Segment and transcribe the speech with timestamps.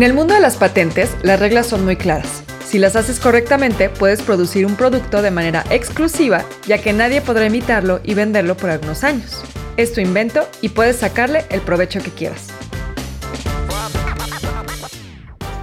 [0.00, 2.42] En el mundo de las patentes, las reglas son muy claras.
[2.64, 7.44] Si las haces correctamente, puedes producir un producto de manera exclusiva, ya que nadie podrá
[7.44, 9.42] imitarlo y venderlo por algunos años.
[9.76, 12.46] Es tu invento y puedes sacarle el provecho que quieras.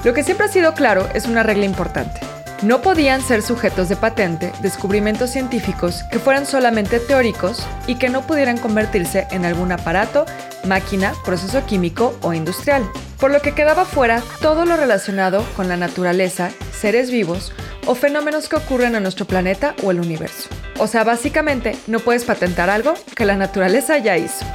[0.04, 2.19] Lo que siempre ha sido claro es una regla importante.
[2.61, 8.22] No podían ser sujetos de patente descubrimientos científicos que fueran solamente teóricos y que no
[8.22, 10.28] pudieran convertirse en algún aparato,
[10.68, 12.84] máquina, proceso químico o industrial
[13.20, 17.52] por lo que quedaba fuera todo lo relacionado con la naturaleza, seres vivos
[17.86, 20.50] o fenómenos que ocurren en nuestro planeta o el universo.
[20.80, 24.46] O sea, básicamente no puedes patentar algo que la naturaleza ya hizo.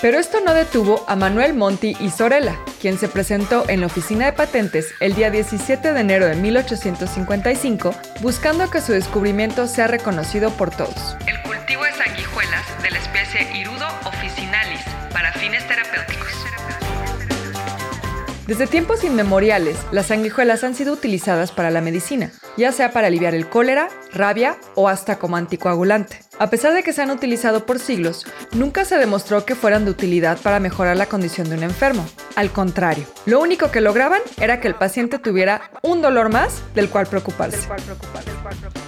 [0.00, 4.26] Pero esto no detuvo a Manuel Monti y Sorella, quien se presentó en la oficina
[4.26, 10.50] de patentes el día 17 de enero de 1855 buscando que su descubrimiento sea reconocido
[10.50, 11.16] por todos.
[18.48, 23.34] Desde tiempos inmemoriales, las sanguijuelas han sido utilizadas para la medicina, ya sea para aliviar
[23.34, 26.20] el cólera, rabia o hasta como anticoagulante.
[26.38, 29.90] A pesar de que se han utilizado por siglos, nunca se demostró que fueran de
[29.90, 32.08] utilidad para mejorar la condición de un enfermo.
[32.36, 36.88] Al contrario, lo único que lograban era que el paciente tuviera un dolor más del
[36.88, 37.68] cual preocuparse.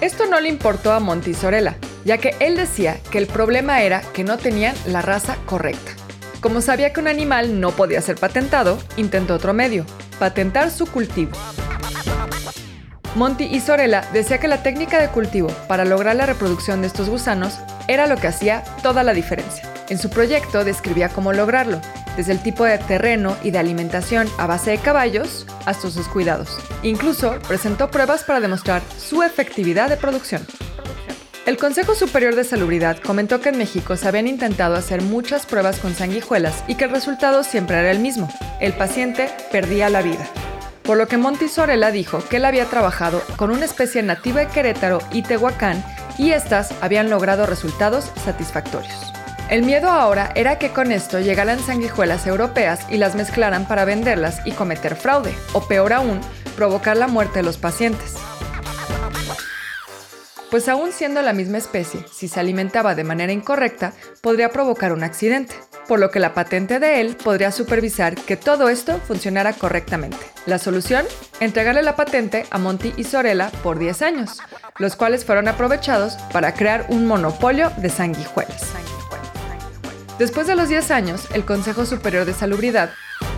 [0.01, 4.25] Esto no le importó a Montisorella, ya que él decía que el problema era que
[4.25, 5.93] no tenían la raza correcta.
[6.41, 9.85] Como sabía que un animal no podía ser patentado, intentó otro medio,
[10.19, 11.33] patentar su cultivo.
[13.15, 17.11] Monty y Sorella decía que la técnica de cultivo para lograr la reproducción de estos
[17.11, 19.71] gusanos era lo que hacía toda la diferencia.
[19.91, 21.81] En su proyecto describía cómo lograrlo,
[22.17, 26.57] desde el tipo de terreno y de alimentación a base de caballos hasta sus cuidados.
[26.83, 30.47] Incluso presentó pruebas para demostrar su efectividad de producción.
[31.51, 35.81] El Consejo Superior de Salubridad comentó que en México se habían intentado hacer muchas pruebas
[35.81, 38.33] con sanguijuelas y que el resultado siempre era el mismo.
[38.61, 40.25] El paciente perdía la vida.
[40.85, 45.01] Por lo que Montisorella dijo que él había trabajado con una especie nativa de Querétaro
[45.11, 45.85] y Tehuacán
[46.19, 49.13] y estas habían logrado resultados satisfactorios.
[49.49, 54.39] El miedo ahora era que con esto llegaran sanguijuelas europeas y las mezclaran para venderlas
[54.45, 56.21] y cometer fraude, o peor aún,
[56.55, 58.15] provocar la muerte de los pacientes
[60.51, 65.05] pues aún siendo la misma especie, si se alimentaba de manera incorrecta, podría provocar un
[65.05, 65.55] accidente,
[65.87, 70.19] por lo que la patente de él podría supervisar que todo esto funcionara correctamente.
[70.47, 71.07] La solución,
[71.39, 74.39] entregarle la patente a Monty y Sorella por 10 años,
[74.79, 78.63] los cuales fueron aprovechados para crear un monopolio de sanguijuelas.
[80.19, 82.91] Después de los 10 años, el Consejo Superior de Salubridad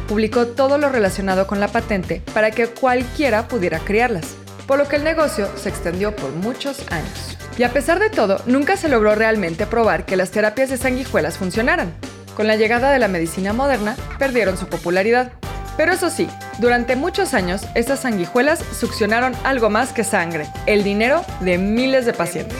[0.08, 4.36] publicó todo lo relacionado con la patente para que cualquiera pudiera criarlas
[4.66, 7.36] por lo que el negocio se extendió por muchos años.
[7.58, 11.38] Y a pesar de todo, nunca se logró realmente probar que las terapias de sanguijuelas
[11.38, 11.92] funcionaran.
[12.36, 15.32] Con la llegada de la medicina moderna, perdieron su popularidad.
[15.76, 16.28] Pero eso sí,
[16.58, 22.12] durante muchos años, estas sanguijuelas succionaron algo más que sangre, el dinero de miles de
[22.12, 22.58] pacientes.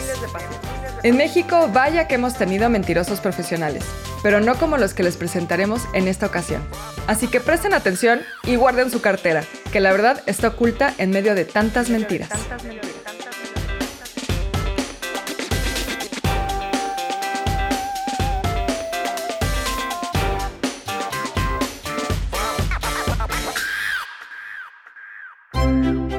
[1.05, 3.83] En México, vaya que hemos tenido mentirosos profesionales,
[4.23, 6.63] pero no como los que les presentaremos en esta ocasión.
[7.09, 9.43] Así que presten atención y guarden su cartera,
[9.73, 12.31] que la verdad está oculta en medio de tantas mentiras.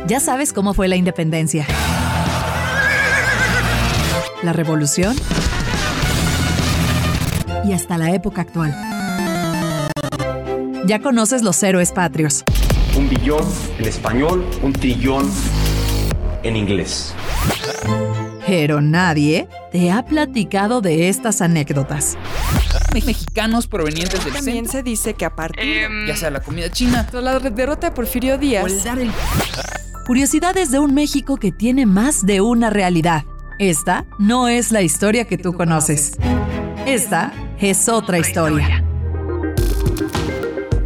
[0.07, 1.65] Ya sabes cómo fue la independencia
[4.43, 5.15] la revolución
[7.65, 8.75] y hasta la época actual.
[10.85, 12.43] Ya conoces los héroes patrios.
[12.97, 13.43] Un billón
[13.79, 15.31] en español, un trillón
[16.43, 17.15] en inglés.
[18.45, 22.17] Pero nadie te ha platicado de estas anécdotas.
[22.93, 27.07] Mexicanos provenientes del También se dice que a partir, em, ya sea la comida china,
[27.13, 28.65] la derrota de Porfirio Díaz,
[30.05, 33.23] Curiosidades de un México que tiene más de una realidad.
[33.59, 36.17] Esta no es la historia que tú conoces.
[36.87, 38.83] Esta es otra historia.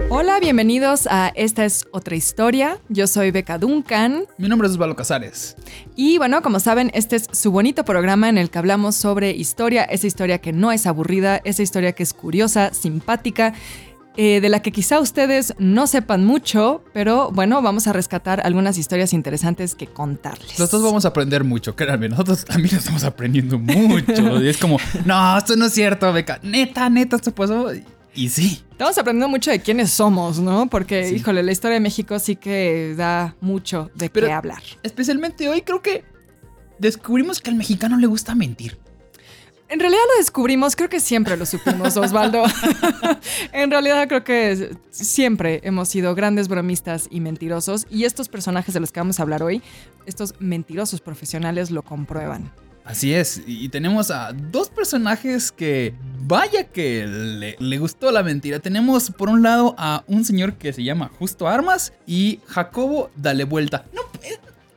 [0.10, 2.78] Hola, bienvenidos a Esta es otra historia.
[2.90, 4.26] Yo soy Beca Duncan.
[4.38, 5.56] Mi nombre es Osvaldo Casares.
[5.96, 9.84] Y bueno, como saben, este es su bonito programa en el que hablamos sobre historia,
[9.84, 13.54] esa historia que no es aburrida, esa historia que es curiosa, simpática
[14.18, 18.78] eh, de la que quizá ustedes no sepan mucho, pero bueno, vamos a rescatar algunas
[18.80, 20.58] historias interesantes que contarles.
[20.58, 24.42] Nosotros vamos a aprender mucho, créanme, nosotros también estamos aprendiendo mucho.
[24.44, 27.68] y es como, no, esto no es cierto, Beca, neta, neta, esto pasó.
[28.16, 28.64] Y sí.
[28.72, 30.68] Estamos aprendiendo mucho de quiénes somos, ¿no?
[30.68, 34.64] Porque, híjole, la historia de México sí que da mucho de qué hablar.
[34.82, 36.04] Especialmente hoy creo que
[36.80, 38.80] descubrimos que al mexicano le gusta mentir.
[39.70, 42.44] En realidad lo descubrimos, creo que siempre lo supimos, Osvaldo.
[43.52, 48.80] en realidad creo que siempre hemos sido grandes bromistas y mentirosos y estos personajes de
[48.80, 49.62] los que vamos a hablar hoy,
[50.06, 52.50] estos mentirosos profesionales lo comprueban.
[52.86, 58.60] Así es, y tenemos a dos personajes que vaya que le, le, gustó la mentira.
[58.60, 63.44] Tenemos por un lado a un señor que se llama Justo Armas y Jacobo Dale
[63.44, 63.84] Vuelta.
[63.92, 64.04] No,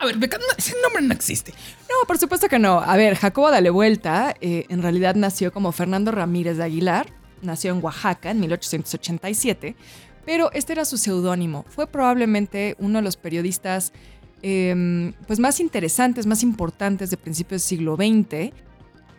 [0.00, 0.19] a ver,
[0.56, 1.52] ese nombre no existe.
[1.82, 2.81] No, por supuesto que no.
[2.81, 7.12] A ver, Jacobo Dale Vuelta eh, en realidad nació como Fernando Ramírez de Aguilar.
[7.43, 9.76] Nació en Oaxaca en 1887.
[10.25, 11.67] Pero este era su seudónimo.
[11.69, 13.93] Fue probablemente uno de los periodistas
[14.41, 18.55] em, pues más interesantes, más importantes de principios del siglo XX.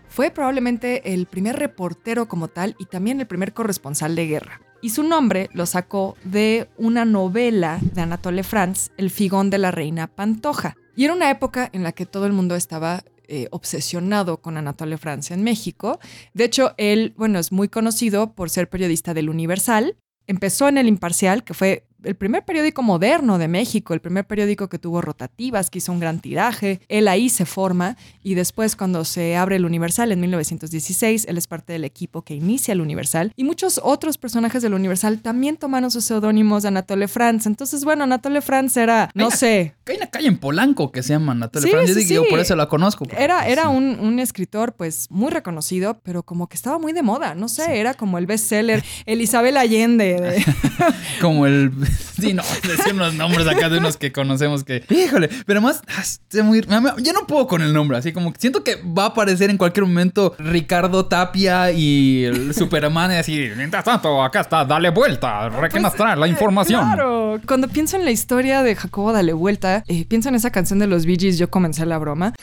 [0.10, 4.90] Fue probablemente el primer reportero como tal y también el primer corresponsal de guerra y
[4.90, 10.08] su nombre lo sacó de una novela de Anatole France, El figón de la reina
[10.08, 10.76] Pantoja.
[10.96, 14.98] Y era una época en la que todo el mundo estaba eh, obsesionado con Anatole
[14.98, 16.00] France en México.
[16.34, 19.96] De hecho, él, bueno, es muy conocido por ser periodista del Universal.
[20.28, 24.70] Empezó en El Imparcial, que fue el primer periódico moderno de México, el primer periódico
[24.70, 26.82] que tuvo rotativas, que hizo un gran tiraje.
[26.88, 31.48] Él ahí se forma y después cuando se abre el Universal en 1916, él es
[31.48, 35.92] parte del equipo que inicia el Universal y muchos otros personajes del Universal también tomaron
[35.92, 37.48] sus seudónimos de Anatole France.
[37.48, 39.76] Entonces, bueno, Anatole France era, no sé.
[39.88, 42.02] hay una calle en Polanco que se llama Anatole France.
[42.02, 43.06] Sí, Yo por eso la conozco.
[43.18, 47.34] Era, era un, un, escritor pues muy reconocido, pero como que estaba muy de moda,
[47.34, 50.44] no sé, era como el bestseller, el Isabel Allende.
[51.22, 51.72] como el
[52.22, 54.84] Sí, no, decir unos nombres acá de unos que conocemos que.
[54.90, 55.82] Híjole, pero más.
[55.88, 59.50] Ah, muy, ya no puedo con el nombre, así como siento que va a aparecer
[59.50, 63.50] en cualquier momento Ricardo Tapia y el Superman y así.
[63.56, 65.72] Mientras tanto, acá está, dale vuelta, pues,
[66.18, 66.84] la información.
[66.84, 70.80] Claro, cuando pienso en la historia de Jacobo Dale Vuelta, eh, pienso en esa canción
[70.80, 72.34] de los Bee Gees, Yo comencé la broma.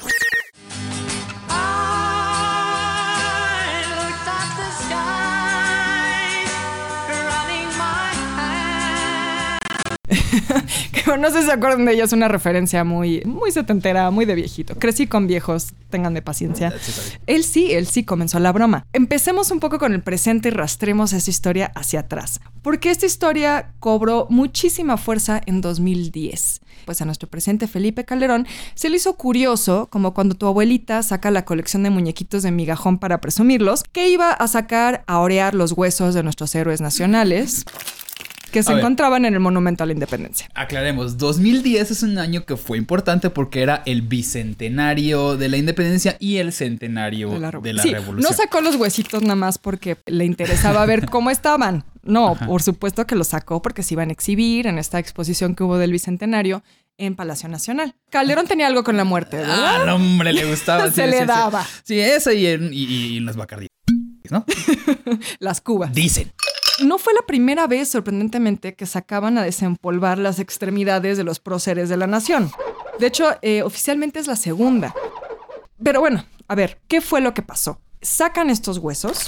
[11.17, 14.35] No sé si se acuerdan de ella, es una referencia muy, muy setentera, muy de
[14.35, 14.75] viejito.
[14.79, 16.75] Crecí con viejos, tengan paciencia.
[17.27, 18.87] Él sí, él sí comenzó la broma.
[18.93, 22.41] Empecemos un poco con el presente y rastremos esa historia hacia atrás.
[22.63, 26.61] Porque esta historia cobró muchísima fuerza en 2010.
[26.85, 31.31] Pues a nuestro presente Felipe Calderón se le hizo curioso, como cuando tu abuelita saca
[31.31, 35.73] la colección de muñequitos de migajón para presumirlos, que iba a sacar a orear los
[35.73, 37.65] huesos de nuestros héroes nacionales
[38.51, 40.49] que se encontraban en el Monumento a la Independencia.
[40.55, 46.17] Aclaremos, 2010 es un año que fue importante porque era el bicentenario de la independencia
[46.19, 48.17] y el centenario de la, revolución.
[48.17, 51.85] No sacó los huesitos nada más porque le interesaba ver cómo estaban.
[52.03, 55.65] No, por supuesto que los sacó porque se iban a exhibir en esta exposición que
[55.65, 56.63] hubo del bicentenario
[56.97, 57.95] en Palacio Nacional.
[58.11, 59.57] Calderón tenía algo con la muerte, ¿verdad?
[59.59, 60.91] Ah, al hombre le gustaba.
[60.91, 61.67] se le daba.
[61.85, 63.69] Sí, eso y, y, las Bacardí,
[64.31, 64.45] ¿no?
[65.39, 65.93] las cubas.
[65.93, 66.33] Dicen
[66.85, 71.89] no fue la primera vez, sorprendentemente, que sacaban a desempolvar las extremidades de los próceres
[71.89, 72.51] de la nación.
[72.99, 74.95] De hecho, eh, oficialmente es la segunda.
[75.83, 77.81] Pero bueno, a ver, ¿qué fue lo que pasó?
[78.01, 79.27] Sacan estos huesos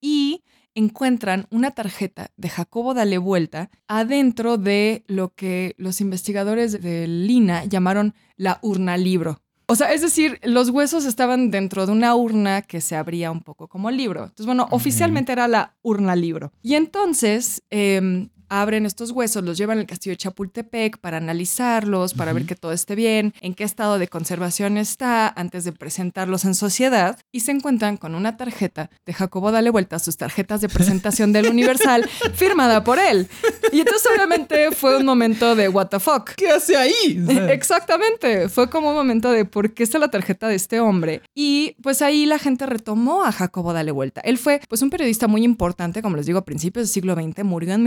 [0.00, 0.44] y
[0.74, 7.64] encuentran una tarjeta de Jacobo Dale Vuelta adentro de lo que los investigadores de Lina
[7.64, 9.43] llamaron la urna libro.
[9.66, 13.40] O sea, es decir, los huesos estaban dentro de una urna que se abría un
[13.40, 14.24] poco como libro.
[14.24, 16.52] Entonces, bueno, oficialmente era la urna libro.
[16.62, 22.32] Y entonces, eh, abren estos huesos, los llevan al castillo de Chapultepec para analizarlos, para
[22.32, 26.54] ver que todo esté bien, en qué estado de conservación está antes de presentarlos en
[26.54, 30.68] sociedad y se encuentran con una tarjeta de Jacobo Dale Vuelta a sus tarjetas de
[30.68, 33.28] presentación del Universal firmada por él.
[33.72, 36.30] Y entonces obviamente fue un momento de what the fuck.
[36.36, 37.24] ¿Qué hace ahí?
[37.50, 41.22] Exactamente, fue como un momento de por qué está la tarjeta de este hombre.
[41.34, 44.20] Y pues ahí la gente retomó a Jacobo Dale Vuelta.
[44.22, 47.44] Él fue pues un periodista muy importante, como les digo, a principios del siglo XX,
[47.44, 47.82] murió en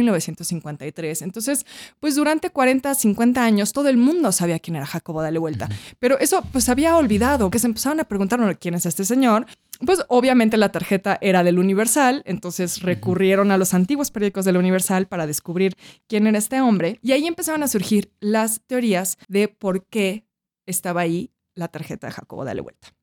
[0.52, 1.66] 1950 entonces,
[2.00, 5.70] pues durante 40, 50 años todo el mundo sabía quién era Jacobo Dale Vuelta.
[6.00, 9.46] Pero eso pues había olvidado, que se empezaron a preguntar quién es este señor.
[9.86, 15.08] Pues obviamente la tarjeta era del Universal, entonces recurrieron a los antiguos periódicos del Universal
[15.08, 15.76] para descubrir
[16.08, 20.26] quién era este hombre y ahí empezaron a surgir las teorías de por qué
[20.66, 22.97] estaba ahí la tarjeta de Jacobo Dale Vuelta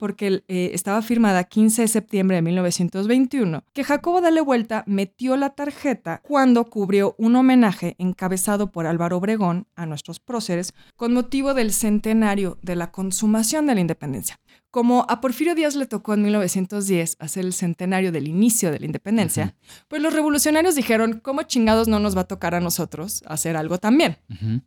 [0.00, 5.50] porque eh, estaba firmada 15 de septiembre de 1921, que Jacobo Dale Vuelta metió la
[5.50, 11.72] tarjeta cuando cubrió un homenaje encabezado por Álvaro Obregón a nuestros próceres con motivo del
[11.72, 14.40] centenario de la consumación de la independencia.
[14.70, 18.86] Como a Porfirio Díaz le tocó en 1910 hacer el centenario del inicio de la
[18.86, 19.56] independencia,
[19.88, 23.78] pues los revolucionarios dijeron, ¿cómo chingados no nos va a tocar a nosotros hacer algo
[23.78, 24.16] también?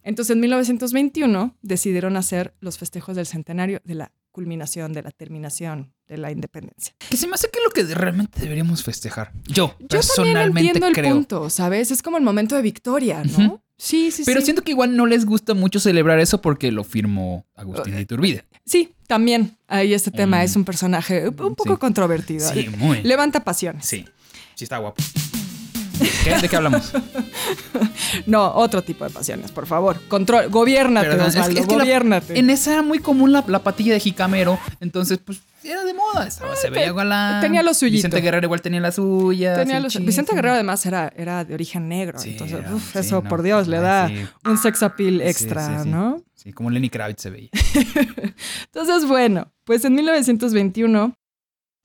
[0.04, 5.94] Entonces en 1921 decidieron hacer los festejos del centenario de la culminación, de la terminación
[6.10, 6.94] de la independencia.
[7.10, 9.32] Que se me hace que es lo que realmente deberíamos festejar.
[9.48, 11.14] Yo, Yo también personalmente el creo.
[11.16, 11.92] punto, ¿sabes?
[11.92, 13.46] Es como el momento de victoria, ¿no?
[13.46, 13.62] Ujú.
[13.78, 14.46] Sí, sí, Pero sí.
[14.46, 18.46] siento que igual no les gusta mucho celebrar eso porque lo firmó Agustín de Iturbide.
[18.66, 20.42] Sí, también ahí este tema Mm.
[20.42, 21.80] es un personaje un un poco Sí.
[21.80, 22.50] controvertido.
[22.52, 23.02] Sí, muy.
[23.04, 23.86] Levanta pasiones.
[23.86, 24.06] Sí,
[24.56, 25.02] sí está guapo.
[26.24, 26.38] ¿Qué?
[26.42, 26.92] ¿De qué hablamos?
[28.28, 30.00] No, otro tipo de pasiones, por favor.
[30.08, 32.40] Control, gobiérnate, es que- Osvaldo, es que la- gobiérnate.
[32.40, 36.28] en esa era muy común la, la patilla de jicamero, entonces pues era de moda,
[36.28, 37.42] estaba, se veía galán.
[37.42, 37.96] tenía lo suyito.
[37.98, 39.56] Vicente Guerrero igual tenía la suya.
[39.56, 40.36] Tenía los- Vicente.
[40.36, 43.42] Guerrero además era, era de origen negro, Sí, entonces era- uf, sí, eso no, por
[43.42, 44.26] Dios le da sí.
[44.46, 45.84] un sex appeal extra.
[45.86, 46.22] ¿no?
[46.36, 47.50] Sí, como Lenny Kravitz se veía.
[48.66, 51.16] Entonces, bueno, pues en 1921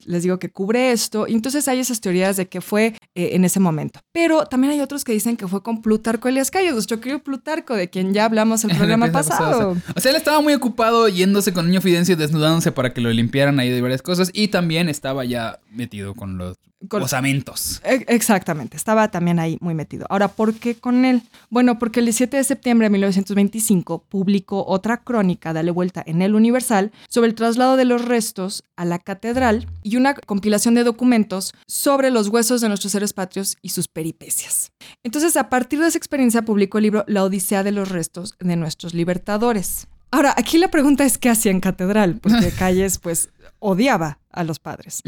[0.04, 3.44] les digo que cubre esto, y entonces hay esas teorías de que fue eh, en
[3.44, 4.00] ese momento.
[4.12, 7.74] Pero también hay otros que dicen que fue con Plutarco Elias Calles, nuestro querido Plutarco,
[7.74, 9.76] de quien ya hablamos el programa pasado.
[9.94, 13.10] O sea, él estaba muy ocupado yéndose con Niño Fidencio y desnudándose para que lo
[13.10, 14.30] limpiaran ahí de varias cosas.
[14.32, 17.80] Y también estaba ya metido con los Con- osamentos.
[17.84, 20.06] Exactamente, estaba también ahí muy metido.
[20.10, 21.22] Ahora, ¿por qué con él?
[21.50, 26.34] Bueno, porque el 17 de septiembre de 1925 publicó otra crónica, Dale Vuelta en el
[26.34, 31.52] Universal, sobre el traslado de los restos a la catedral y una compilación de documentos
[31.66, 34.70] sobre los huesos de nuestros seres patrios y sus peripecias.
[35.02, 38.56] Entonces, a partir de esa experiencia, publicó el libro La Odisea de los restos de
[38.56, 39.88] nuestros libertadores.
[40.10, 43.28] Ahora, aquí la pregunta es qué hacía en catedral, porque Calles, pues,
[43.60, 45.02] odiaba a los padres.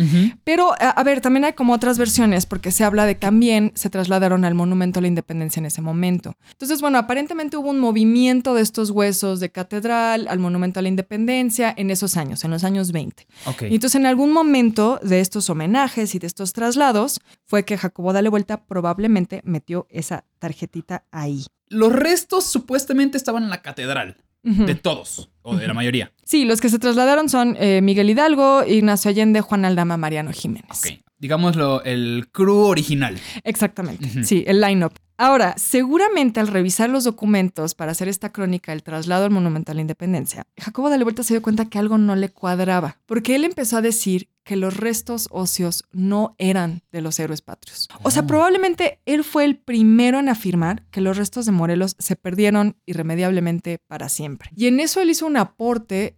[0.44, 3.72] Pero, a, a ver, también hay como otras versiones, porque se habla de que también
[3.74, 6.34] se trasladaron al Monumento a la Independencia en ese momento.
[6.50, 10.88] Entonces, bueno, aparentemente hubo un movimiento de estos huesos de catedral al Monumento a la
[10.88, 13.26] Independencia en esos años, en los años 20.
[13.46, 13.62] Ok.
[13.62, 18.12] Y entonces, en algún momento de estos homenajes y de estos traslados, fue que Jacobo
[18.12, 21.44] Dale Vuelta probablemente metió esa tarjetita ahí.
[21.68, 24.16] Los restos supuestamente estaban en la catedral.
[24.42, 25.29] De todos.
[25.42, 26.12] O de la mayoría.
[26.24, 30.70] Sí, los que se trasladaron son eh, Miguel Hidalgo, Ignacio Allende, Juan Aldama, Mariano Jiménez.
[30.70, 31.00] Ok.
[31.18, 33.18] Digámoslo, el crew original.
[33.44, 34.94] Exactamente, sí, el line-up.
[35.18, 39.74] Ahora, seguramente al revisar los documentos para hacer esta crónica del traslado al Monumento a
[39.74, 43.44] la Independencia, Jacobo Dale Vuelta se dio cuenta que algo no le cuadraba, porque él
[43.44, 47.88] empezó a decir que los restos óseos no eran de los héroes patrios.
[48.02, 48.26] O sea, Oh.
[48.26, 53.78] probablemente él fue el primero en afirmar que los restos de Morelos se perdieron irremediablemente
[53.86, 54.50] para siempre.
[54.56, 56.16] Y en eso él hizo un aporte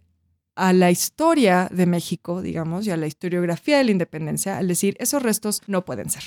[0.55, 4.95] a la historia de México, digamos, y a la historiografía de la independencia, al decir,
[4.99, 6.23] esos restos no pueden ser.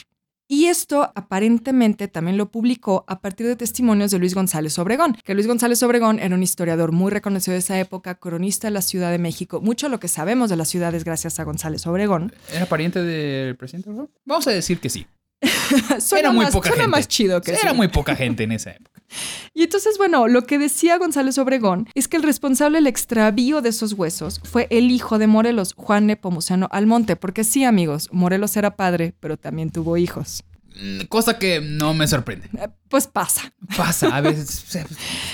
[0.49, 5.35] Y esto aparentemente también lo publicó a partir de testimonios de Luis González Obregón, que
[5.35, 9.11] Luis González Obregón era un historiador muy reconocido de esa época, cronista de la Ciudad
[9.11, 9.61] de México.
[9.61, 12.33] Mucho de lo que sabemos de la ciudad es gracias a González Obregón.
[12.53, 14.11] ¿Era pariente del presidente Obregón?
[14.25, 15.07] Vamos a decir que sí.
[16.01, 16.97] Suena Era muy más, poca suena gente.
[16.97, 17.77] más chido que Era sí.
[17.77, 19.01] muy poca gente en esa época.
[19.55, 23.69] Y entonces, bueno, lo que decía González Obregón es que el responsable del extravío de
[23.71, 28.77] esos huesos fue el hijo de Morelos, Juan Nepomuceno Almonte, porque sí, amigos, Morelos era
[28.77, 30.45] padre, pero también tuvo hijos.
[30.81, 32.49] Mm, Cosa que no me sorprende.
[32.59, 33.53] Eh, Pues pasa.
[33.77, 34.65] Pasa, a veces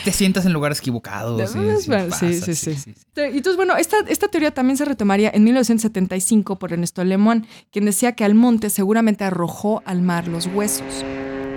[0.05, 1.51] te sientas en lugares equivocados.
[1.51, 2.95] Sí, sí, pasa, sí, sí, sí.
[3.17, 7.85] Y entonces, bueno, esta, esta teoría también se retomaría en 1975 por Ernesto Lemón, quien
[7.85, 11.05] decía que Almonte seguramente arrojó al mar los huesos.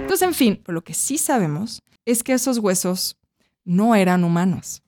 [0.02, 3.18] Entonces, en fin, lo que sí sabemos es que esos huesos
[3.64, 4.84] no eran humanos.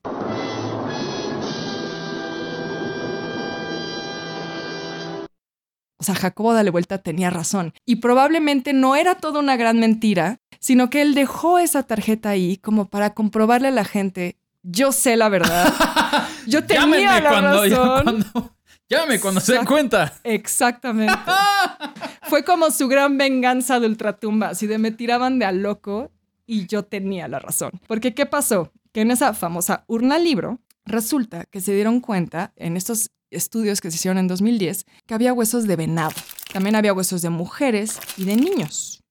[5.98, 7.72] O sea, Jacobo Dale Vuelta tenía razón.
[7.84, 12.56] Y probablemente no era toda una gran mentira, sino que él dejó esa tarjeta ahí
[12.56, 15.72] como para comprobarle a la gente, yo sé la verdad.
[16.46, 18.02] Yo tenía la cuando, razón.
[18.04, 18.56] cuando-
[18.88, 20.14] llámenme cuando se den cuenta.
[20.24, 21.14] Exactamente.
[22.22, 26.10] Fue como su gran venganza de ultratumba, así de me tiraban de a loco
[26.46, 27.72] y yo tenía la razón.
[27.86, 28.72] Porque ¿qué pasó?
[28.92, 33.90] Que en esa famosa urna libro resulta que se dieron cuenta en estos estudios que
[33.90, 36.14] se hicieron en 2010 que había huesos de venado.
[36.52, 39.02] También había huesos de mujeres y de niños.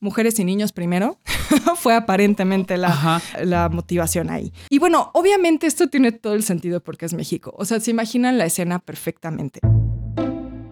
[0.00, 1.18] Mujeres y niños primero
[1.76, 4.52] fue aparentemente la, motivación ahí.
[4.68, 7.54] Y bueno, obviamente esto tiene todo el sentido porque es México.
[7.56, 9.60] O sea, se imaginan la escena perfectamente.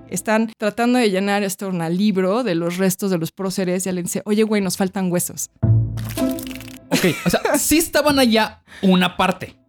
[0.09, 4.23] Están tratando de llenar este libro de los restos de los próceres y alguien dice,
[4.26, 5.50] oye, güey, nos faltan huesos.
[6.90, 9.62] Ok, o sea, sí estaban allá una parte.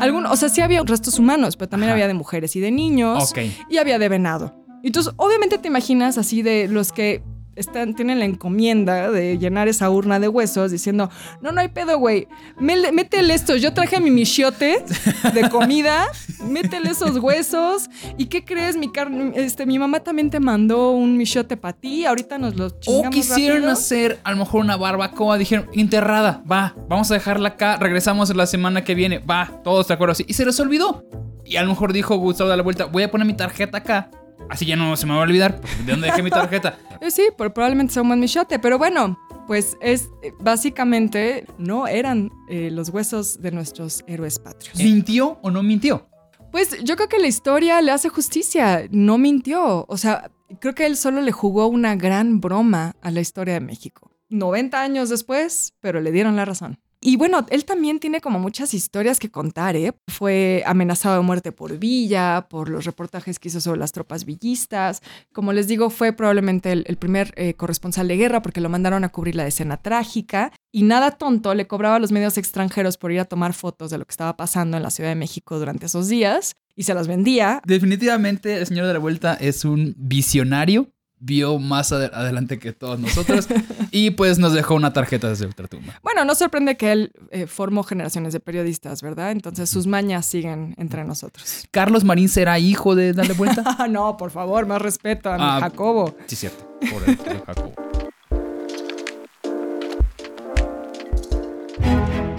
[0.00, 1.94] Algún, o sea, sí había restos humanos, pero también Ajá.
[1.94, 3.32] había de mujeres y de niños.
[3.68, 4.54] Y había de venado.
[4.82, 7.22] Entonces, obviamente te imaginas así de los que
[7.56, 11.98] están, tienen la encomienda de llenar esa urna de huesos diciendo, no, no hay pedo,
[11.98, 12.28] güey.
[12.58, 13.56] Métele esto.
[13.56, 14.84] Yo traje mi michiote
[15.32, 16.06] de comida.
[16.48, 17.88] métele esos huesos.
[18.16, 18.76] ¿Y qué crees?
[18.76, 22.04] Mi, carne, este, mi mamá también te mandó un michiote para ti.
[22.04, 23.72] Ahorita nos lo O chingamos quisieron rápido".
[23.72, 25.38] hacer a lo mejor una barbacoa.
[25.38, 27.76] Dijeron, enterrada, va, vamos a dejarla acá.
[27.76, 30.24] Regresamos la semana que viene, va, todos de acuerdo así.
[30.28, 31.04] Y se les olvidó.
[31.44, 34.10] Y a lo mejor dijo Gustavo de la vuelta, voy a poner mi tarjeta acá.
[34.48, 35.60] Así ya no se me va a olvidar.
[35.84, 36.78] ¿De dónde dejé mi tarjeta?
[37.00, 41.86] Eh, sí, por- probablemente sea un buen michote, pero bueno, pues es eh, básicamente no
[41.86, 44.74] eran eh, los huesos de nuestros héroes patrios.
[44.78, 46.08] ¿Mintió o no mintió?
[46.50, 49.84] Pues yo creo que la historia le hace justicia, no mintió.
[49.88, 53.60] O sea, creo que él solo le jugó una gran broma a la historia de
[53.60, 54.10] México.
[54.30, 56.78] 90 años después, pero le dieron la razón.
[57.06, 59.92] Y bueno, él también tiene como muchas historias que contar, ¿eh?
[60.08, 65.02] Fue amenazado de muerte por Villa, por los reportajes que hizo sobre las tropas villistas.
[65.34, 69.10] Como les digo, fue probablemente el, primer eh, corresponsal de guerra porque lo mandaron a
[69.10, 70.50] cubrir la escena trágica.
[70.72, 73.98] Y nada tonto, le cobraba a los medios extranjeros por ir a tomar fotos de
[73.98, 77.06] lo que estaba pasando en la Ciudad de México durante esos días y se las
[77.06, 77.60] vendía.
[77.66, 80.88] Definitivamente el señor de la vuelta es un visionario.
[81.26, 83.48] Vio más ade- adelante que todos nosotros.
[83.90, 85.94] y pues nos dejó una tarjeta desde Ultratumba.
[86.02, 89.30] Bueno, no sorprende que él eh, formó generaciones de periodistas, ¿verdad?
[89.30, 91.66] Entonces sus mañas siguen entre nosotros.
[91.70, 93.62] ¿Carlos Marín será hijo de Darle Vuelta?
[93.64, 95.58] Ah, no, por favor, más respeto a mi Ah.
[95.60, 96.14] Jacobo.
[96.26, 96.68] sí, cierto.
[96.92, 97.16] Por el
[97.46, 97.72] Jacobo.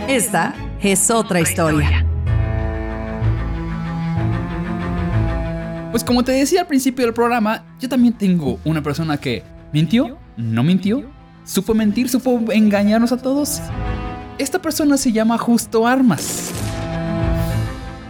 [0.07, 2.05] Esta es otra historia.
[5.95, 10.17] Pues como te decía al principio del programa, yo también tengo una persona que mintió,
[10.35, 11.09] no mintió,
[11.45, 13.61] supo mentir, supo engañarnos a todos.
[14.37, 16.51] Esta persona se llama Justo Armas.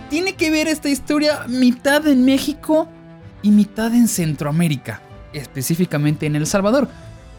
[0.09, 2.89] Tiene que ver esta historia mitad en México
[3.43, 4.99] y mitad en Centroamérica,
[5.31, 6.89] específicamente en El Salvador.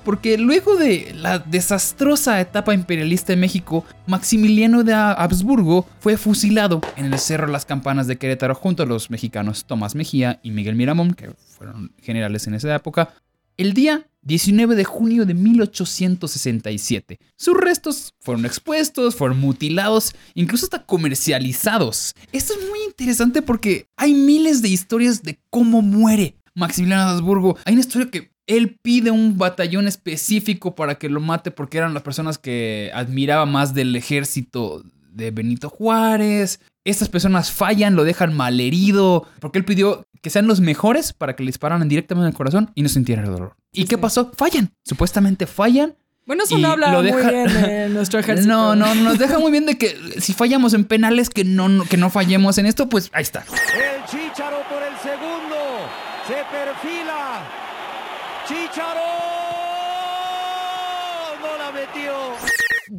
[0.07, 7.07] Porque luego de la desastrosa etapa imperialista en México, Maximiliano de Habsburgo fue fusilado en
[7.07, 11.13] el Cerro Las Campanas de Querétaro junto a los mexicanos Tomás Mejía y Miguel Miramón,
[11.15, 13.15] que fueron generales en esa época,
[13.57, 17.19] el día 19 de junio de 1867.
[17.35, 22.13] Sus restos fueron expuestos, fueron mutilados, incluso hasta comercializados.
[22.31, 27.59] Esto es muy interesante porque hay miles de historias de cómo muere Maximiliano de Habsburgo.
[27.65, 31.95] Hay una historia que él pide un batallón específico para que lo mate porque eran
[31.95, 34.83] las personas que admiraba más del ejército
[35.13, 36.61] de Benito Juárez.
[36.85, 41.43] Estas personas fallan, lo dejan malherido, porque él pidió que sean los mejores para que
[41.43, 43.57] le dispararan directamente en el corazón y no sintieran el dolor.
[43.73, 44.01] ¿Y Sí, qué sí.
[44.03, 44.31] pasó?
[44.37, 44.73] Fallan.
[44.85, 45.95] Supuestamente fallan.
[46.27, 48.49] Bueno, eso no habla muy bien de nuestro ejército.
[48.49, 51.85] No, no, nos deja muy bien de que si fallamos en penales, que no, no-
[51.85, 53.41] que no fallemos en esto, pues ahí está.
[53.45, 55.57] El Chícharo por el segundo.
[56.27, 57.56] Se perfila.
[58.47, 59.01] Chícharo.
[61.41, 62.13] No la metió.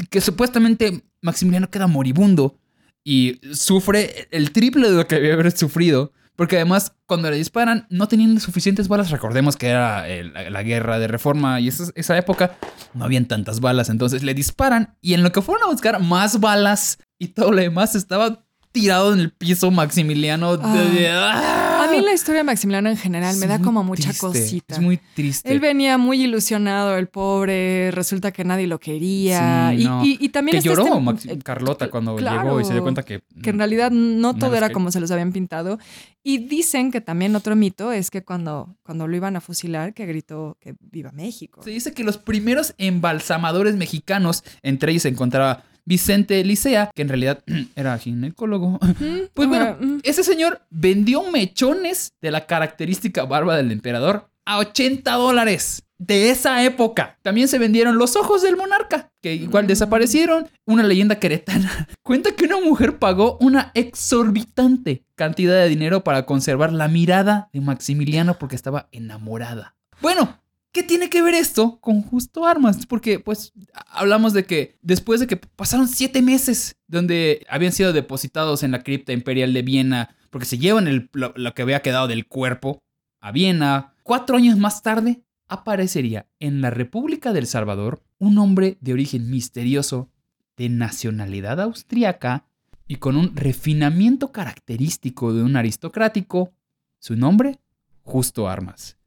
[0.10, 2.60] que supuestamente Maximiliano queda moribundo
[3.04, 6.12] y sufre el triple de lo que había haber sufrido.
[6.36, 9.10] Porque además, cuando le disparan, no tenían suficientes balas.
[9.10, 12.58] Recordemos que era eh, la, guerra de reforma y esa época
[12.94, 13.90] no habían tantas balas.
[13.90, 17.62] Entonces le disparan y en lo que fueron a buscar más balas y todo lo
[17.62, 20.58] demás estaba tirado en el piso Maximiliano.
[20.58, 21.86] de- ¡Ah!
[21.88, 24.76] A mí la historia de Maximiliano en general me da como mucha triste, cosita.
[24.76, 25.52] Es muy triste.
[25.52, 29.70] Él venía muy ilusionado, el pobre, resulta que nadie lo quería.
[29.72, 30.06] Sí, y, no.
[30.06, 32.82] y- y también que lloró este- Maxi- eh, Carlota cuando claro, llegó y se dio
[32.84, 33.22] cuenta que...
[33.42, 35.80] que en realidad no todo era que- como se los habían pintado.
[36.24, 40.06] Y dicen que también otro mito es que cuando, cuando lo iban a fusilar, que
[40.06, 41.64] gritó que viva México.
[41.64, 47.08] Se dice que los primeros embalsamadores mexicanos, entre ellos se encontraba Vicente Licea, que en
[47.08, 47.44] realidad
[47.76, 48.78] era ginecólogo.
[49.34, 55.84] Pues bueno, ese señor vendió mechones de la característica barba del emperador a 80 dólares
[56.00, 57.18] de esa época.
[57.22, 59.68] También se vendieron los ojos del monarca, que igual Mm.
[59.68, 60.48] desaparecieron.
[60.66, 66.74] Una leyenda queretana cuenta que una mujer pagó una exorbitante cantidad de dinero para conservar
[66.74, 69.76] la mirada de Maximiliano porque estaba enamorada.
[70.02, 70.40] Bueno,
[70.72, 72.86] ¿Qué tiene que ver esto con Justo Armas?
[72.86, 73.54] Porque, pues,
[73.88, 78.84] hablamos de que después de que pasaron siete meses donde habían sido depositados en la
[78.84, 82.84] cripta imperial de Viena, porque se llevan el- lo, lo que había quedado del cuerpo
[83.20, 88.94] a Viena, cuatro años más tarde aparecería en la República del Salvador un hombre de
[88.94, 90.12] origen misterioso,
[90.58, 92.46] de nacionalidad austríaca
[92.88, 96.54] y con un refinamiento característico de un aristocrático.
[97.00, 97.60] Su nombre,
[98.04, 98.98] Justo Armas.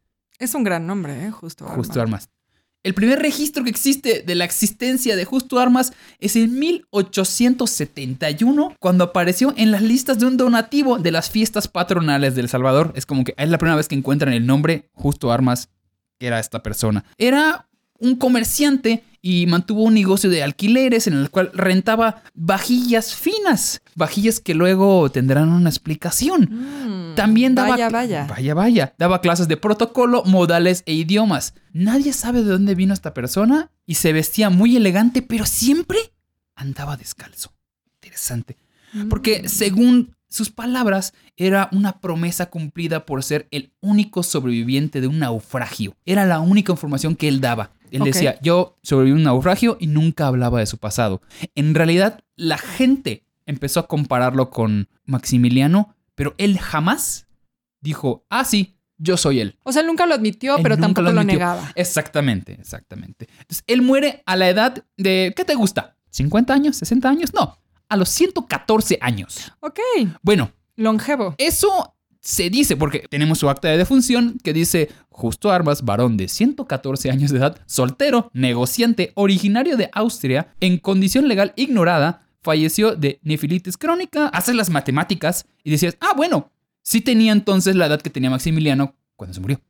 [0.40, 1.31] Es un gran nombre, ¿eh?
[1.31, 1.66] Justo.
[1.66, 2.16] Justo Arma.
[2.16, 2.31] Armas.
[2.83, 9.05] El primer registro que existe de la existencia de Justo Armas es en 1871, cuando
[9.05, 12.94] apareció en las listas de un donativo de las fiestas patronales del Salvador.
[12.96, 15.68] Es como que es la primera vez que encuentran el nombre Justo Armas,
[16.18, 17.05] que era esta persona.
[17.18, 23.83] Era un comerciante y mantuvo un negocio de alquileres en el cual rentaba vajillas finas,
[23.94, 26.48] vajillas que luego tendrán una explicación.
[26.50, 27.70] Mm, También daba.
[27.70, 28.26] Vaya, vaya.
[28.28, 28.94] Vaya, vaya.
[28.98, 31.54] Daba clases de protocolo, modales e idiomas.
[31.72, 35.98] Nadie sabe de dónde vino esta persona y se vestía muy elegante, pero siempre
[36.54, 37.52] andaba descalzo.
[37.94, 38.56] Interesante.
[38.92, 39.09] Mm.
[39.09, 45.18] Porque según sus palabras era una promesa cumplida por ser el único sobreviviente de un
[45.18, 45.96] naufragio.
[46.06, 47.72] Era la única información que él daba.
[47.90, 51.20] Él decía, yo sobreviví a un naufragio y nunca hablaba de su pasado.
[51.55, 57.26] En realidad, la gente empezó a compararlo con Maximiliano, pero él jamás
[57.81, 59.59] dijo, ah, sí, yo soy él.
[59.62, 61.72] O sea, él nunca lo admitió, Él pero tampoco lo negaba.
[61.74, 63.29] Exactamente, exactamente.
[63.40, 65.96] Entonces, él muere a la edad de, ¿qué te gusta?
[66.14, 66.83] ¿50 años?
[66.83, 67.33] ¿60 años?
[67.35, 67.57] No,
[67.88, 69.53] a los 114 años.
[69.61, 69.79] Ok,
[70.22, 71.35] Bueno, longevo.
[71.38, 76.28] eso se dice porque tenemos su acta de defunción que dice Justo Armas, varón de
[76.28, 83.20] 114 años de edad, soltero, negociante, originario de Austria, en condición legal ignorada, falleció de
[83.22, 84.28] nefilitis crónica.
[84.28, 86.50] Haces las matemáticas y decías, ah, bueno,
[86.83, 89.61] sí tenía entonces la edad que tenía Maximiliano cuando se murió.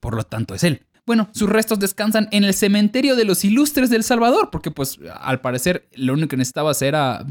[0.00, 0.82] Por lo tanto, es él.
[1.06, 5.40] Bueno, sus restos descansan en el cementerio de los ilustres del Salvador, porque pues al
[5.40, 7.26] parecer lo único que necesitabas era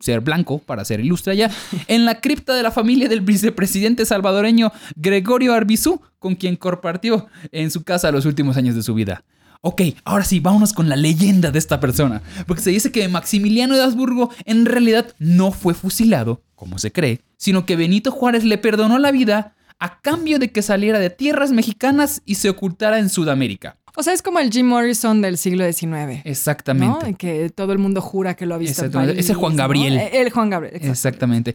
[0.00, 1.50] ser blanco para ser ilustre allá,
[1.86, 7.70] en la cripta de la familia del vicepresidente salvadoreño Gregorio Arbizú, con quien compartió en
[7.70, 9.24] su casa los últimos años de su vida.
[9.62, 13.76] Ok, ahora sí, vámonos con la leyenda de esta persona, porque se dice que Maximiliano
[13.76, 18.56] de Habsburgo en realidad no fue fusilado, como se cree, sino que Benito Juárez le
[18.56, 23.08] perdonó la vida a cambio de que saliera de tierras mexicanas y se ocultara en
[23.08, 23.76] Sudamérica.
[23.96, 26.20] O sea, es como el Jim Morrison del siglo XIX.
[26.24, 27.14] Exactamente.
[27.14, 28.84] que todo el mundo jura que lo ha visto.
[28.84, 28.92] en.
[28.92, 29.56] París, Ese Juan.
[29.56, 29.96] Gabriel.
[29.96, 30.76] Eh, El Juan Gabriel.
[30.84, 31.54] Exactamente.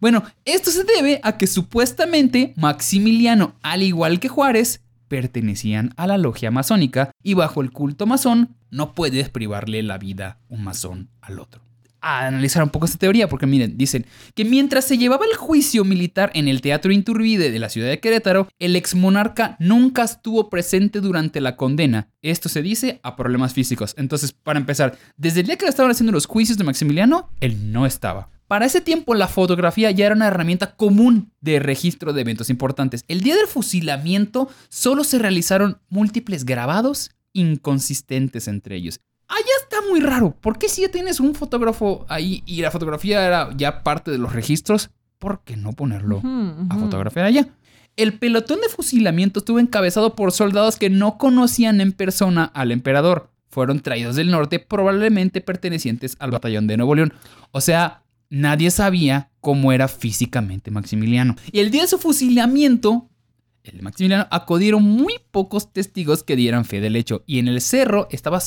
[0.00, 6.18] Bueno, esto se debe a que supuestamente Maximiliano, al igual que Juárez, pertenecían a la
[6.18, 11.40] logia masónica y bajo el culto masón no puedes privarle la vida un masón al
[11.40, 11.62] otro.
[12.00, 15.84] A analizar un poco esta teoría, porque miren, dicen que mientras se llevaba el juicio
[15.84, 21.00] militar en el Teatro Inturbide de la ciudad de Querétaro, el exmonarca nunca estuvo presente
[21.00, 22.08] durante la condena.
[22.22, 23.94] Esto se dice a problemas físicos.
[23.98, 27.72] Entonces, para empezar, desde el día que le estaban haciendo los juicios de Maximiliano, él
[27.72, 28.30] no estaba.
[28.48, 33.04] Para ese tiempo la fotografía ya era una herramienta común de registro de eventos importantes.
[33.06, 39.00] El día del fusilamiento solo se realizaron múltiples grabados inconsistentes entre ellos.
[39.28, 40.34] Allá está muy raro.
[40.40, 44.18] ¿Por qué si ya tienes un fotógrafo ahí y la fotografía era ya parte de
[44.18, 44.90] los registros?
[45.18, 46.22] ¿Por qué no ponerlo
[46.70, 47.48] a fotografiar allá?
[47.96, 53.30] El pelotón de fusilamiento estuvo encabezado por soldados que no conocían en persona al emperador.
[53.50, 57.12] Fueron traídos del norte, probablemente pertenecientes al batallón de Nuevo León.
[57.50, 61.34] O sea, nadie sabía cómo era físicamente Maximiliano.
[61.50, 63.08] Y el día de su fusilamiento,
[63.68, 67.22] el de Maximiliano, acudieron muy pocos testigos que dieran fe del hecho.
[67.26, 68.40] Y en el cerro estaba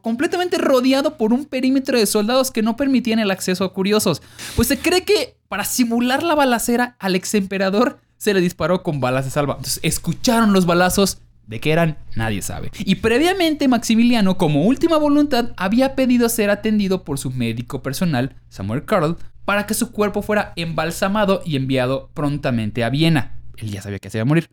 [0.00, 4.22] completamente rodeado por un perímetro de soldados que no permitían el acceso a curiosos.
[4.56, 9.00] Pues se cree que para simular la balacera al ex emperador se le disparó con
[9.00, 9.54] balas de salva.
[9.54, 11.18] Entonces escucharon los balazos.
[11.46, 11.98] ¿De qué eran?
[12.14, 12.70] Nadie sabe.
[12.78, 18.84] Y previamente Maximiliano, como última voluntad, había pedido ser atendido por su médico personal, Samuel
[18.84, 23.41] Carl, para que su cuerpo fuera embalsamado y enviado prontamente a Viena.
[23.62, 24.50] Él ya sabía que se iba a morir.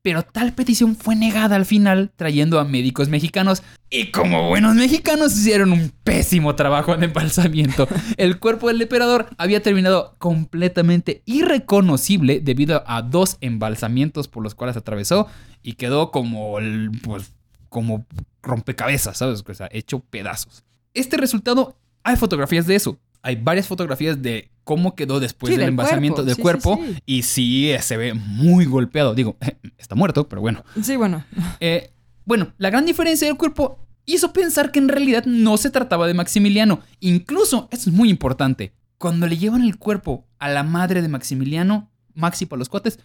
[0.00, 3.62] Pero tal petición fue negada al final, trayendo a médicos mexicanos.
[3.90, 7.88] Y como buenos mexicanos hicieron un pésimo trabajo de embalsamiento.
[8.16, 14.76] El cuerpo del emperador había terminado completamente irreconocible debido a dos embalsamientos por los cuales
[14.76, 15.26] atravesó
[15.62, 17.34] y quedó como el, pues,
[17.68, 18.06] como
[18.42, 19.44] rompecabezas, ¿sabes?
[19.46, 20.64] O sea, hecho pedazos.
[20.94, 22.98] Este resultado, hay fotografías de eso.
[23.28, 26.22] Hay varias fotografías de cómo quedó después Sí, del del cuerpo.
[26.22, 26.80] del Sí, cuerpo.
[26.82, 26.96] sí.
[27.04, 29.14] Y sí, eh, se ve muy golpeado.
[29.14, 29.36] Digo,
[29.76, 30.64] está muerto, pero bueno.
[30.82, 31.22] Sí, bueno.
[31.60, 31.90] Eh,
[32.24, 36.14] bueno, la gran diferencia del cuerpo hizo pensar que en realidad no se trataba de
[36.14, 36.80] Maximiliano.
[37.00, 41.90] Incluso, esto es muy importante, cuando le llevan el cuerpo a la madre de Maximiliano,
[42.14, 42.98] Maxi para los cuates,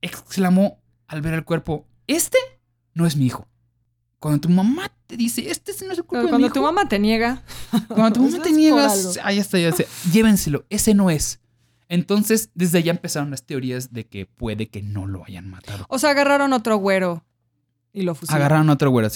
[0.00, 2.38] exclamó al ver el cuerpo, este
[2.94, 3.46] no es mi hijo.
[4.20, 6.54] Cuando tu mamá te dice, este no es el cuerpo Pero de mi cuando hijo",
[6.54, 7.42] tu mamá te niega.
[7.88, 11.40] cuando tu mamá te niegas, ahí está, ya sé, llévenselo, ese no es.
[11.88, 15.86] Entonces, desde allá empezaron las teorías de que puede que no lo hayan matado.
[15.88, 17.24] O sea, agarraron otro güero
[17.92, 18.42] y lo fusilaron.
[18.42, 19.08] Agarraron otro güero.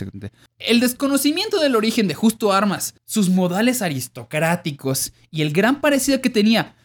[0.58, 6.30] El desconocimiento del origen de Justo Armas, sus modales aristocráticos y el gran parecido que
[6.30, 6.76] tenía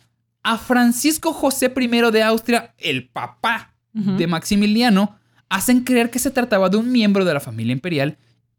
[0.44, 5.18] a Francisco José I de Austria, el papá de Maximiliano,
[5.50, 8.18] hacen creer que se trataba de un miembro de la familia imperial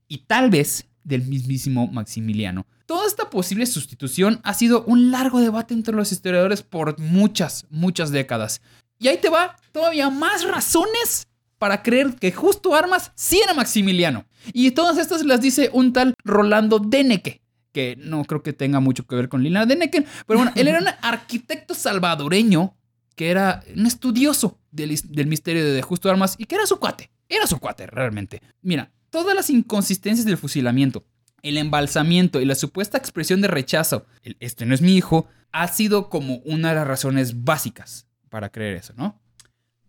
[0.09, 2.66] y tal vez del mismísimo Maximiliano.
[2.87, 8.11] Toda esta posible sustitución ha sido un largo debate entre los historiadores por muchas, muchas
[8.11, 8.61] décadas.
[8.99, 11.27] Y ahí te va todavía más razones
[11.59, 14.27] para creer que Justo Armas sí era Maximiliano.
[14.53, 17.40] Y todas estas las dice un tal Rolando Deneke,
[17.73, 20.79] que no creo que tenga mucho que ver con Lina Deneke, pero bueno, él era
[20.79, 22.77] un arquitecto salvadoreño
[23.14, 27.11] que era un estudioso del, del misterio de Justo Armas y que era su cuate.
[27.29, 28.40] Era su cuate, realmente.
[28.62, 31.07] Mira, todas las inconsistencias del fusilamiento,
[31.40, 35.68] el embalsamiento y la supuesta expresión de rechazo, el este no es mi hijo, ha
[35.68, 39.18] sido como una de las razones básicas para creer eso, ¿no?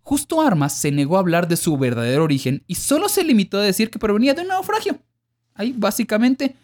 [0.01, 3.63] Justo Armas se negó a hablar de su verdadero origen y solo se limitó a
[3.63, 4.97] decir que provenía de un naufragio.
[5.55, 6.55] Ahí, básicamente.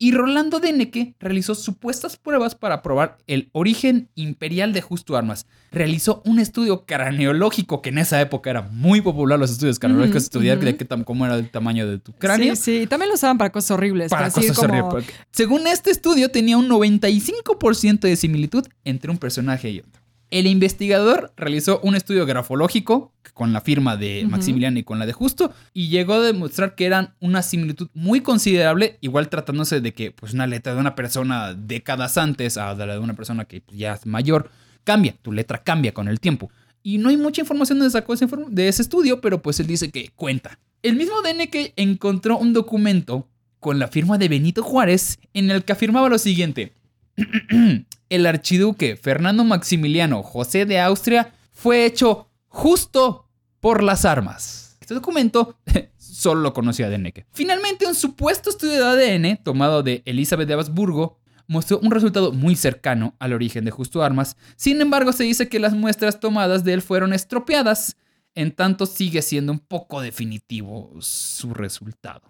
[0.00, 5.46] Y Rolando Deneke realizó supuestas pruebas para probar el origen imperial de Justo Armas.
[5.72, 10.24] Realizó un estudio craneológico, que en esa época era muy popular los estudios craneológicos, Ujú,
[10.26, 12.54] estudiar de qué tam- cómo era el tamaño de tu cráneo.
[12.54, 12.76] Sí, sí.
[12.82, 14.08] Y también lo usaban para cosas horribles.
[14.10, 19.68] Para cosas como- horribles, Según este estudio, tenía un 95% de similitud entre un personaje
[19.70, 19.97] y otro.
[20.30, 24.26] El investigador realizó un estudio grafológico con la firma de.
[24.28, 28.20] Maximiliano y con la de Justo y llegó a demostrar que eran una similitud muy
[28.20, 32.94] considerable, igual tratándose de que pues, una letra de una persona décadas antes a la
[32.94, 34.50] de una persona que pues, ya es mayor
[34.84, 36.50] cambia, tu letra cambia con el tiempo.
[36.82, 40.10] Y no hay mucha información donde sacó de ese estudio, pero pues él dice que
[40.14, 40.58] cuenta.
[40.82, 43.28] El mismo DNK encontró un documento
[43.60, 46.72] con la firma de Benito Juárez en el que afirmaba lo siguiente.
[48.10, 53.28] el archiduque Fernando Maximiliano José de Austria fue hecho justo
[53.60, 54.76] por las armas.
[54.80, 55.58] Este documento
[55.96, 57.26] solo lo conocía Deneke.
[57.32, 62.56] Finalmente, un supuesto estudio de ADN tomado de Elizabeth de Habsburgo mostró un resultado muy
[62.56, 64.36] cercano al origen de Justo Armas.
[64.56, 67.96] Sin embargo, se dice que las muestras tomadas de él fueron estropeadas,
[68.34, 72.22] en tanto sigue siendo un poco definitivo su resultado.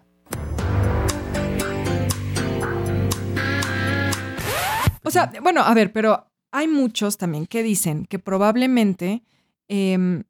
[5.09, 9.23] O sea, bueno, a ver, pero hay muchos también que dicen que probablemente
[9.67, 10.23] em,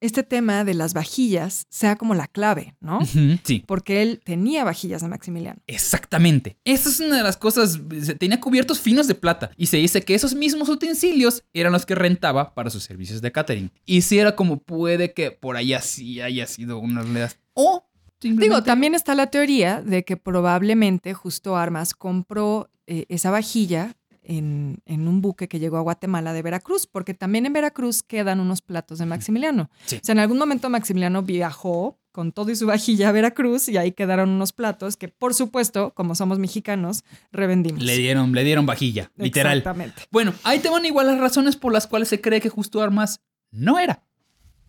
[0.00, 2.98] este tema de las vajillas sea como la clave, ¿no?
[3.42, 3.64] Sí.
[3.66, 5.60] Porque él tenía vajillas de Maximiliano.
[5.66, 6.58] Exactamente.
[6.64, 7.80] Esa es una de las cosas.
[8.18, 9.50] Tenía cubiertos finos de plata.
[9.56, 13.32] Y se dice que esos mismos utensilios eran los que rentaba para sus servicios de
[13.32, 13.70] catering.
[13.86, 17.38] Y si era como puede que por allá sí haya sido una las.
[17.54, 17.86] O
[18.20, 23.96] simplemente- Digo, también está la teoría de que probablemente Justo Armas compró eh, esa vajilla
[24.24, 28.40] en, en un buque que llegó a Guatemala de Veracruz, porque también en Veracruz quedan
[28.40, 29.70] unos platos de Maximiliano.
[29.86, 29.96] Sí.
[29.96, 33.76] O sea, en algún momento Maximiliano viajó con todo y su vajilla a Veracruz y
[33.76, 37.82] ahí quedaron unos platos que, por supuesto, como somos mexicanos, revendimos.
[37.82, 39.58] Le dieron, le dieron vajilla, literal.
[39.58, 40.02] Exactamente.
[40.12, 43.20] Bueno, ahí te van igual las razones por las cuales se cree que Justo Armas
[43.50, 44.04] no era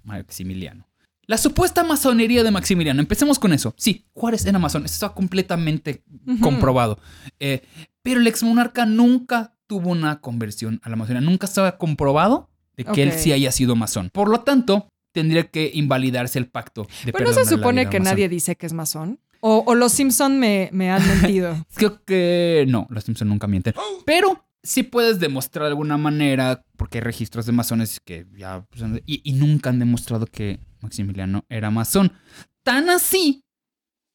[0.03, 0.87] Maximiliano.
[1.27, 2.99] La supuesta masonería de Maximiliano.
[2.99, 3.73] Empecemos con eso.
[3.77, 4.85] Sí, Juárez era masón.
[4.85, 6.03] Eso está completamente
[6.39, 6.99] comprobado.
[7.39, 7.63] Eh,
[8.05, 11.27] pero el ex monarca nunca tuvo una conversión a la masonería.
[11.27, 14.11] Nunca estaba comprobado de que él sí haya sido masón.
[14.13, 18.29] Por lo tanto, tendría que invalidarse el pacto de Pero no se supone que nadie
[18.29, 19.19] dice que es masón.
[19.39, 21.65] O, o los Simpson me, me han mentido.
[21.73, 23.73] Creo que no, los Simpson nunca mienten.
[24.05, 28.67] Pero sí puedes demostrar de alguna manera, porque hay registros de masones que ya...
[28.69, 32.13] pues, y nunca han demostrado que Maximiliano era masón.
[32.61, 33.45] Tan así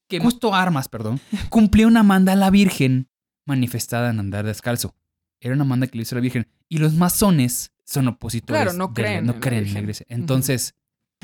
[0.07, 3.09] que justo Armas, perdón, cumplió una manda a la Virgen
[3.55, 4.95] manifestada en andar descalzo.
[5.39, 6.47] Era una manda que le hizo la Virgen.
[6.69, 8.61] Y los masones son opositores.
[8.63, 9.83] Claro, no la- creen no en creen en la Virgen.
[9.83, 10.05] iglesia.
[10.09, 10.75] Entonces,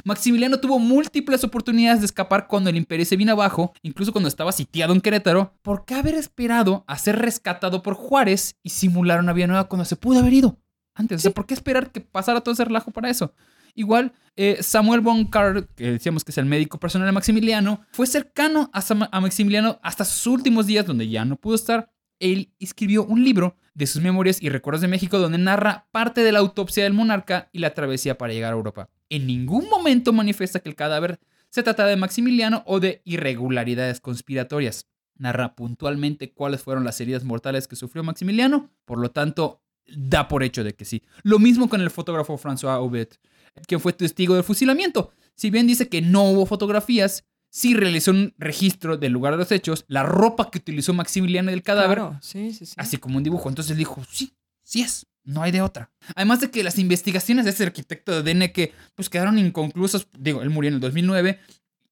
[0.03, 4.51] Maximiliano tuvo múltiples oportunidades de escapar cuando el imperio se vino abajo, incluso cuando estaba
[4.51, 5.53] sitiado en Querétaro.
[5.63, 9.85] ¿Por qué haber esperado a ser rescatado por Juárez y simular una vida nueva cuando
[9.85, 10.59] se pudo haber ido
[10.93, 11.19] antes?
[11.19, 13.33] O sea, ¿por qué esperar que pasara todo ese relajo para eso?
[13.73, 18.05] Igual, eh, Samuel von Carr, que decíamos que es el médico personal de Maximiliano, fue
[18.07, 21.91] cercano a, Sam- a Maximiliano hasta sus últimos días, donde ya no pudo estar.
[22.19, 26.31] Él escribió un libro de sus memorias y recuerdos de México donde narra parte de
[26.31, 28.89] la autopsia del monarca y la travesía para llegar a Europa.
[29.09, 34.87] En ningún momento manifiesta que el cadáver se trata de Maximiliano o de irregularidades conspiratorias.
[35.17, 40.43] Narra puntualmente cuáles fueron las heridas mortales que sufrió Maximiliano, por lo tanto, da por
[40.43, 41.03] hecho de que sí.
[41.23, 43.19] Lo mismo con el fotógrafo François Aubet,
[43.67, 45.11] quien fue testigo del fusilamiento.
[45.35, 47.25] Si bien dice que no hubo fotografías,
[47.57, 51.63] sí realizó un registro del lugar de los hechos, la ropa que utilizó Maximiliano del
[51.63, 52.75] cadáver, Claro, sí, sí, sí.
[52.77, 53.49] así como un dibujo.
[53.49, 55.89] Entonces dijo, sí, sí es, no hay de otra.
[56.13, 60.43] Además de que las investigaciones de ese arquitecto de DN que pues quedaron inconclusas, digo,
[60.43, 61.39] él murió en el 2009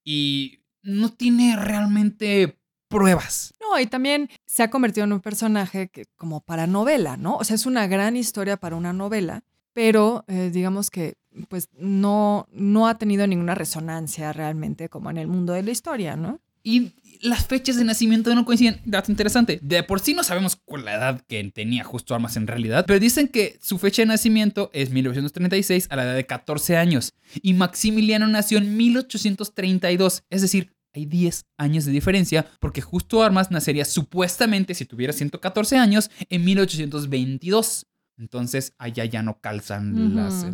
[0.04, 3.56] y no tiene realmente pruebas.
[3.60, 7.38] No, y también se ha convertido en un personaje que, como para novela, ¿no?
[7.38, 11.15] O sea, es una gran historia para una novela, pero eh, digamos que
[11.50, 16.15] pues no, no ha tenido ninguna resonancia realmente como en el mundo de la historia,
[16.15, 16.39] ¿no?
[16.63, 18.82] Y las fechas de nacimiento no coinciden.
[18.86, 19.60] Dato interesante.
[19.62, 23.00] De por sí no sabemos cuál la edad que tenía justo Armas en realidad, pero
[23.00, 27.13] dicen que su fecha de nacimiento es 1936 a la edad de 14 años.
[27.41, 30.24] Y Maximiliano nació en 1832.
[30.30, 35.78] Es decir, hay 10 años de diferencia porque justo Armas nacería supuestamente, si tuviera 114
[35.78, 37.86] años, en 1822.
[38.17, 40.45] Entonces allá ya no calzan las...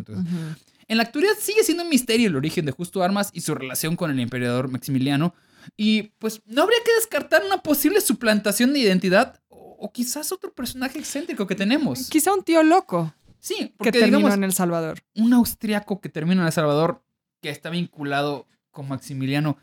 [0.92, 3.96] en la actualidad sigue siendo un misterio el origen de Justo Armas y su relación
[3.96, 5.34] con el emperador Maximiliano,
[5.76, 10.52] Y pues no habría que descartar una posible suplantación de identidad o, o quizás otro
[10.52, 12.08] personaje excéntrico que tenemos.
[12.08, 15.00] Quizá un tío loco Sí, que porque terminó digamos, en El Salvador.
[15.16, 17.02] un austriaco que termina en El Salvador
[17.40, 19.56] que está vinculado con Maximiliano.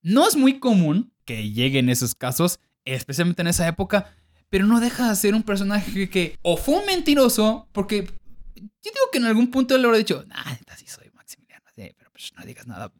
[0.00, 4.10] No es muy común que llegue en esos casos, especialmente en esa época,
[4.48, 8.08] pero no deja de ser un personaje que o fue un mentiroso, porque
[8.56, 11.92] yo digo que en algún punto él le habrá dicho, ah, sí soy Maximiliano, sí,
[11.96, 12.90] pero pues no digas nada.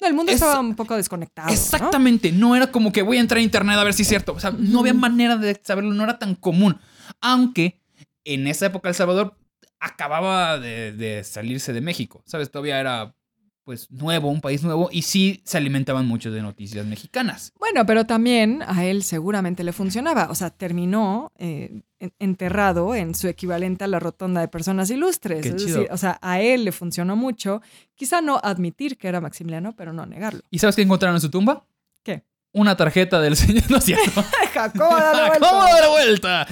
[0.00, 1.52] No, el mundo estaba un poco desconectado.
[1.52, 2.56] Exactamente, ¿no?
[2.56, 4.32] era como que voy a entrar a internet a ver si es cierto.
[4.32, 6.78] O sea, no había manera de saberlo, no era tan común.
[7.20, 7.80] Aunque
[8.24, 9.36] en esa época El Salvador
[9.78, 12.50] acababa de, de salirse de México, ¿sabes?
[12.50, 13.14] Todavía era
[13.64, 17.52] pues nuevo, un país nuevo, y sí se alimentaban mucho de noticias mexicanas.
[17.58, 20.28] Bueno, pero también a él seguramente le funcionaba.
[20.30, 25.40] O sea, terminó eh, en- enterrado en su equivalente a la rotonda de personas ilustres.
[25.42, 25.78] Qué es chido.
[25.78, 27.62] decir, o sea, a él le funcionó mucho.
[27.94, 30.40] Quizá no admitir que era Maximiliano, pero no negarlo.
[30.50, 31.64] ¿Y sabes qué encontraron en su tumba?
[32.02, 32.22] ¿Qué?
[32.52, 34.22] Una tarjeta del señor, ¿no es cierto?
[34.52, 35.48] Jacobo, dale vuelta.
[35.48, 36.46] ¿Cómo dar vuelta?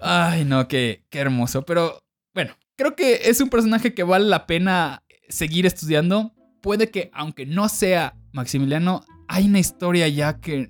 [0.00, 1.62] Ay, no, qué, qué hermoso.
[1.66, 6.32] Pero bueno, creo que es un personaje que vale la pena seguir estudiando.
[6.60, 10.68] Puede que, aunque no sea Maximiliano, hay una historia ya que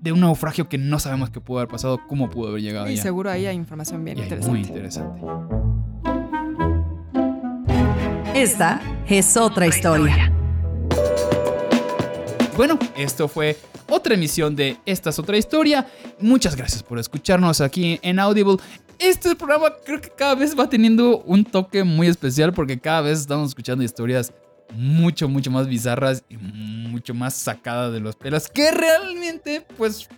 [0.00, 2.92] de un naufragio que no sabemos qué pudo haber pasado, cómo pudo haber llegado Y
[2.92, 3.02] allá.
[3.02, 4.58] seguro ahí hay información bien Y hay interesante.
[4.58, 5.20] muy interesante.
[8.34, 10.32] Esta es otra historia.
[12.56, 13.58] Bueno, esto fue
[13.90, 15.86] otra emisión de Esta es otra historia.
[16.18, 18.56] Muchas gracias por escucharnos aquí en Audible.
[18.98, 23.20] Este programa creo que cada vez va teniendo un toque muy especial porque cada vez
[23.20, 24.32] estamos escuchando historias
[24.74, 30.08] mucho, mucho más bizarras y mucho más sacadas de los pelos que realmente, pues,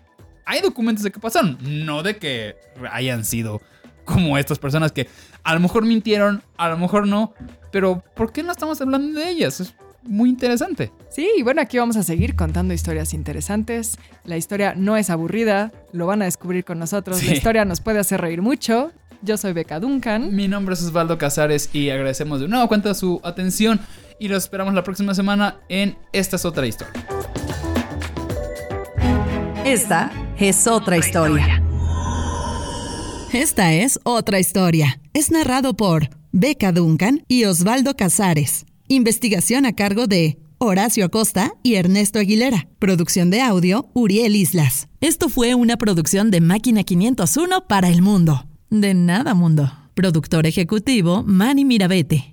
[0.45, 2.57] hay documentos de que pasaron, no de que
[2.91, 3.61] hayan sido
[4.05, 5.07] como estas personas que
[5.45, 7.35] a lo mejor mintieron, a lo mejor no,
[7.71, 9.61] pero ¿por qué no estamos hablando de ellas?
[9.61, 10.91] Es muy interesante.
[11.11, 13.99] Sí, y bueno, aquí vamos a seguir contando historias interesantes.
[14.25, 17.19] La historia no es aburrida, lo van a descubrir con nosotros.
[17.19, 17.27] Sí.
[17.27, 18.93] La historia nos puede hacer reír mucho.
[19.21, 20.35] Yo soy Beca Duncan.
[20.35, 23.81] Mi nombre es Osvaldo Casares y agradecemos de nuevo cuenta su atención
[24.21, 27.05] y los esperamos la próxima semana en Esta es otra historia.
[29.65, 31.63] Esta es otra historia.
[33.33, 35.01] Esta es otra historia.
[35.13, 38.67] Es narrado por Beca Duncan y Osvaldo Casares.
[38.87, 42.69] Investigación a cargo de Horacio Acosta y Ernesto Aguilera.
[42.79, 44.89] Producción de audio, Uriel Islas.
[45.01, 48.48] Esto fue una producción de Máquina 501 para el mundo.
[48.71, 49.73] De nada, mundo.
[49.95, 52.33] Productor ejecutivo, Manny Mirabete.